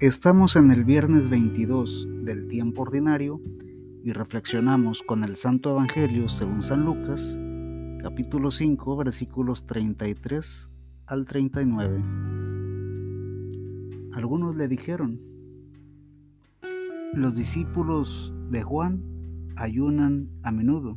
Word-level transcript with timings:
Estamos 0.00 0.56
en 0.56 0.70
el 0.70 0.84
viernes 0.84 1.28
22 1.28 2.08
del 2.24 2.48
tiempo 2.48 2.80
ordinario 2.80 3.38
y 4.02 4.12
reflexionamos 4.12 5.02
con 5.02 5.24
el 5.24 5.36
Santo 5.36 5.72
Evangelio 5.72 6.26
según 6.30 6.62
San 6.62 6.86
Lucas, 6.86 7.38
capítulo 8.00 8.50
5, 8.50 8.96
versículos 8.96 9.66
33 9.66 10.70
al 11.04 11.26
39. 11.26 12.02
Algunos 14.14 14.56
le 14.56 14.68
dijeron, 14.68 15.20
los 17.12 17.36
discípulos 17.36 18.32
de 18.48 18.62
Juan 18.62 19.02
ayunan 19.56 20.30
a 20.42 20.50
menudo 20.50 20.96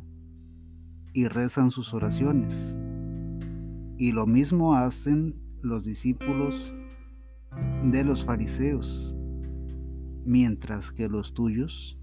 y 1.12 1.28
rezan 1.28 1.70
sus 1.70 1.92
oraciones, 1.92 2.74
y 3.98 4.12
lo 4.12 4.26
mismo 4.26 4.74
hacen 4.74 5.36
los 5.60 5.84
discípulos 5.84 6.72
de 7.90 8.02
los 8.02 8.24
fariseos, 8.24 9.14
mientras 10.24 10.90
que 10.90 11.08
los 11.08 11.34
tuyos 11.34 11.98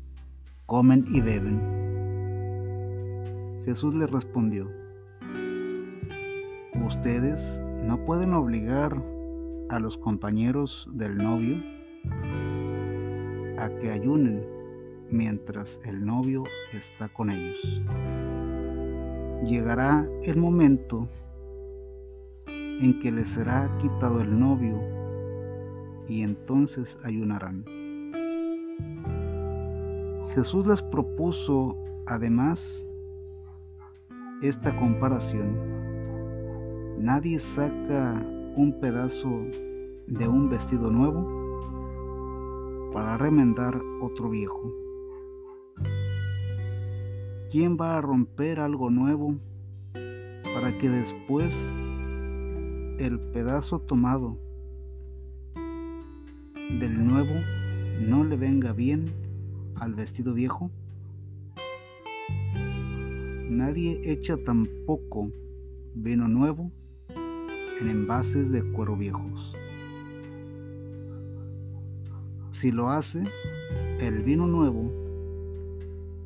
comen 0.67 1.05
y 1.09 1.21
beben. 1.21 1.59
Jesús 3.65 3.95
les 3.95 4.09
respondió, 4.09 4.69
ustedes 6.85 7.61
no 7.83 8.05
pueden 8.05 8.33
obligar 8.33 9.03
a 9.69 9.79
los 9.79 9.97
compañeros 9.97 10.87
del 10.93 11.17
novio 11.17 11.57
a 13.57 13.69
que 13.79 13.91
ayunen 13.91 14.45
mientras 15.09 15.79
el 15.83 16.05
novio 16.05 16.43
está 16.73 17.09
con 17.09 17.31
ellos. 17.31 17.81
Llegará 19.45 20.07
el 20.23 20.37
momento 20.37 21.07
en 22.47 22.99
que 22.99 23.11
les 23.11 23.29
será 23.29 23.69
quitado 23.81 24.21
el 24.21 24.39
novio 24.39 25.00
y 26.07 26.23
entonces 26.23 26.97
ayunarán. 27.03 27.65
Jesús 30.35 30.65
les 30.65 30.81
propuso 30.81 31.77
además 32.05 32.85
esta 34.41 34.75
comparación. 34.77 35.57
Nadie 36.97 37.39
saca 37.39 38.13
un 38.55 38.77
pedazo 38.79 39.29
de 40.07 40.27
un 40.27 40.49
vestido 40.49 40.89
nuevo 40.89 41.41
para 42.93 43.17
remendar 43.17 43.81
otro 44.01 44.29
viejo. 44.29 44.73
¿Quién 47.49 47.77
va 47.79 47.97
a 47.97 48.01
romper 48.01 48.59
algo 48.59 48.89
nuevo 48.89 49.35
para 50.53 50.77
que 50.77 50.89
después 50.89 51.75
el 52.97 53.19
pedazo 53.33 53.79
tomado 53.79 54.37
del 56.79 57.05
nuevo 57.05 57.33
no 57.99 58.23
le 58.23 58.35
venga 58.35 58.73
bien 58.73 59.05
al 59.75 59.93
vestido 59.93 60.33
viejo? 60.33 60.71
Nadie 63.49 64.01
echa 64.03 64.37
tampoco 64.37 65.31
vino 65.93 66.27
nuevo 66.27 66.71
en 67.79 67.87
envases 67.87 68.51
de 68.51 68.63
cuero 68.71 68.95
viejos. 68.95 69.55
Si 72.51 72.71
lo 72.71 72.89
hace, 72.89 73.23
el 73.99 74.23
vino 74.23 74.47
nuevo 74.47 74.91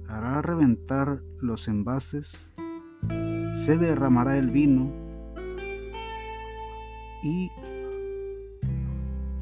hará 0.07 0.41
reventar 0.41 1.21
los 1.39 1.67
envases, 1.67 2.53
se 3.51 3.77
derramará 3.77 4.37
el 4.37 4.49
vino 4.51 4.91
y 7.23 7.49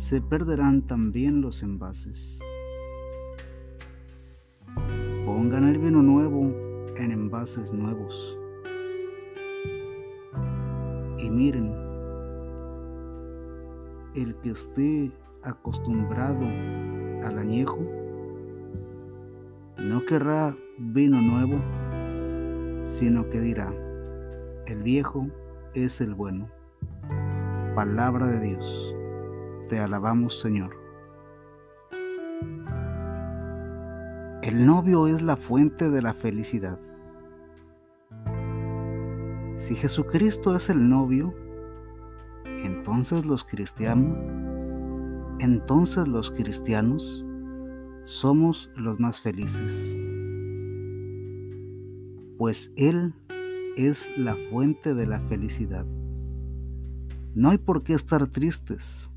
se 0.03 0.19
perderán 0.19 0.81
también 0.81 1.39
los 1.39 1.63
envases. 1.63 2.41
Pongan 5.25 5.63
el 5.63 5.77
vino 5.77 6.01
nuevo 6.01 6.41
en 6.97 7.11
envases 7.13 7.71
nuevos. 7.71 8.37
Y 11.19 11.29
miren, 11.29 11.73
el 14.13 14.35
que 14.43 14.49
esté 14.49 15.09
acostumbrado 15.41 16.45
al 17.25 17.37
añejo, 17.39 17.79
no 19.77 20.03
querrá 20.05 20.53
vino 20.79 21.21
nuevo, 21.21 21.61
sino 22.85 23.29
que 23.29 23.39
dirá, 23.39 23.73
el 24.67 24.83
viejo 24.83 25.29
es 25.73 26.01
el 26.01 26.13
bueno. 26.13 26.49
Palabra 27.73 28.27
de 28.27 28.41
Dios. 28.41 28.97
Te 29.69 29.79
alabamos, 29.79 30.39
Señor. 30.39 30.75
El 34.41 34.65
novio 34.65 35.07
es 35.07 35.21
la 35.21 35.37
fuente 35.37 35.89
de 35.89 36.01
la 36.01 36.13
felicidad. 36.13 36.77
Si 39.55 39.75
Jesucristo 39.75 40.53
es 40.53 40.69
el 40.69 40.89
novio, 40.89 41.33
entonces 42.45 43.25
los 43.25 43.45
cristianos, 43.45 44.17
entonces 45.39 46.09
los 46.09 46.29
cristianos 46.29 47.25
somos 48.03 48.69
los 48.75 48.99
más 48.99 49.21
felices. 49.21 49.97
Pues 52.37 52.73
Él 52.75 53.15
es 53.77 54.11
la 54.17 54.35
fuente 54.49 54.93
de 54.93 55.07
la 55.07 55.21
felicidad. 55.21 55.85
No 57.33 57.49
hay 57.49 57.57
por 57.57 57.83
qué 57.83 57.93
estar 57.93 58.27
tristes 58.27 59.09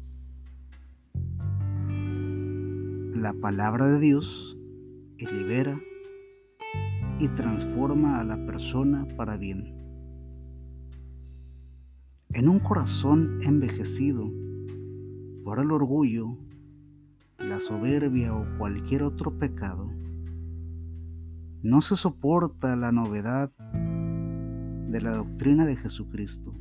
La 3.17 3.33
palabra 3.33 3.87
de 3.87 3.99
Dios 3.99 4.59
libera 5.17 5.81
y 7.19 7.29
transforma 7.29 8.21
a 8.21 8.25
la 8.25 8.45
persona 8.45 9.09
para 9.17 9.39
bien. 9.39 9.75
En 12.35 12.47
un 12.47 12.59
corazón 12.59 13.41
envejecido 13.43 14.31
por 15.45 15.61
el 15.61 15.73
orgullo, 15.73 16.37
la 17.39 17.59
soberbia 17.59 18.35
o 18.35 18.45
cualquier 18.59 19.03
otro 19.03 19.39
pecado, 19.39 19.91
no 21.63 21.81
se 21.81 21.97
soporta 21.97 22.77
la 22.77 22.93
novedad 22.93 23.51
de 24.91 25.01
la 25.01 25.13
doctrina 25.13 25.65
de 25.65 25.77
Jesucristo. 25.77 26.53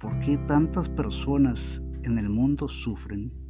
¿Por 0.00 0.18
qué 0.18 0.36
tantas 0.48 0.88
personas 0.88 1.80
en 2.02 2.18
el 2.18 2.28
mundo 2.28 2.68
sufren? 2.68 3.43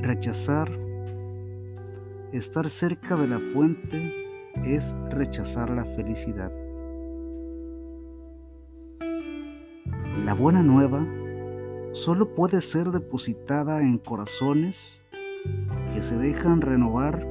Rechazar, 0.00 0.70
estar 2.32 2.68
cerca 2.70 3.16
de 3.16 3.28
la 3.28 3.38
fuente 3.38 4.14
es 4.64 4.96
rechazar 5.10 5.70
la 5.70 5.84
felicidad. 5.84 6.52
La 10.24 10.34
buena 10.34 10.62
nueva 10.62 11.06
solo 11.92 12.34
puede 12.34 12.60
ser 12.60 12.90
depositada 12.90 13.80
en 13.80 13.98
corazones 13.98 15.02
que 15.94 16.02
se 16.02 16.16
dejan 16.16 16.60
renovar 16.60 17.26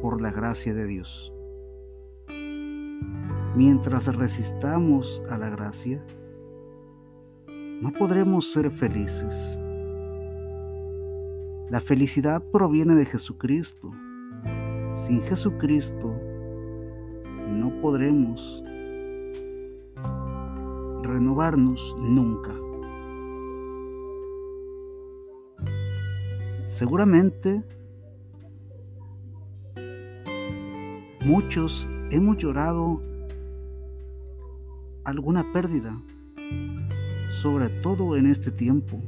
por 0.00 0.20
la 0.20 0.30
gracia 0.30 0.74
de 0.74 0.86
Dios. 0.86 1.32
Mientras 3.54 4.06
resistamos 4.14 5.22
a 5.30 5.36
la 5.36 5.50
gracia, 5.50 6.02
no 7.82 7.92
podremos 7.92 8.50
ser 8.50 8.70
felices. 8.70 9.61
La 11.72 11.80
felicidad 11.80 12.44
proviene 12.52 12.94
de 12.94 13.06
Jesucristo. 13.06 13.90
Sin 14.92 15.22
Jesucristo 15.22 16.14
no 17.48 17.80
podremos 17.80 18.62
renovarnos 21.02 21.96
nunca. 21.98 22.50
Seguramente 26.66 27.64
muchos 31.24 31.88
hemos 32.10 32.36
llorado 32.36 33.00
alguna 35.04 35.50
pérdida, 35.54 35.98
sobre 37.30 37.70
todo 37.80 38.18
en 38.18 38.26
este 38.26 38.50
tiempo. 38.50 39.00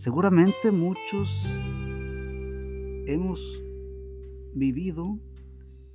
Seguramente 0.00 0.72
muchos 0.72 1.46
hemos 3.06 3.62
vivido 4.54 5.18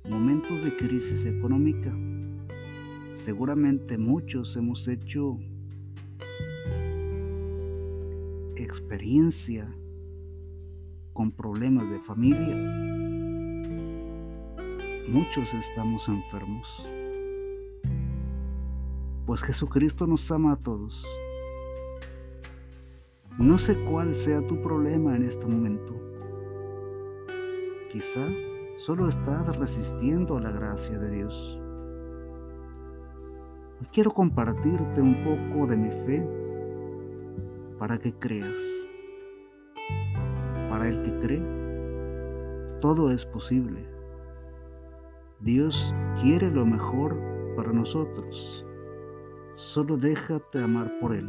momentos 0.08 0.62
de 0.62 0.76
crisis 0.76 1.24
económica. 1.24 1.92
Seguramente 3.14 3.98
muchos 3.98 4.56
hemos 4.56 4.86
hecho 4.86 5.40
experiencia 8.54 9.76
con 11.12 11.32
problemas 11.32 11.90
de 11.90 11.98
familia. 11.98 12.54
Muchos 15.08 15.52
estamos 15.52 16.06
enfermos. 16.06 16.88
Pues 19.26 19.42
Jesucristo 19.42 20.06
nos 20.06 20.30
ama 20.30 20.52
a 20.52 20.56
todos 20.56 21.04
No 23.38 23.58
sé 23.58 23.76
cuál 23.84 24.14
sea 24.14 24.40
tu 24.46 24.62
problema 24.62 25.14
en 25.14 25.22
este 25.22 25.44
momento. 25.44 25.94
Quizá 27.92 28.26
solo 28.78 29.08
estás 29.08 29.54
resistiendo 29.58 30.38
a 30.38 30.40
la 30.40 30.50
gracia 30.50 30.98
de 30.98 31.10
Dios. 31.10 31.60
quiero 33.92 34.10
compartirte 34.10 35.02
un 35.02 35.22
poco 35.22 35.66
de 35.66 35.76
mi 35.76 35.90
fe 36.06 36.26
para 37.78 37.98
que 37.98 38.14
creas. 38.14 38.58
Para 40.70 40.88
el 40.88 41.02
que 41.02 41.18
cree, 41.18 42.80
todo 42.80 43.10
es 43.10 43.26
posible. 43.26 43.86
Dios 45.40 45.94
quiere 46.22 46.50
lo 46.50 46.64
mejor 46.64 47.20
para 47.54 47.70
nosotros. 47.70 48.64
Solo 49.52 49.98
déjate 49.98 50.62
amar 50.62 50.90
por 51.00 51.14
Él. 51.14 51.28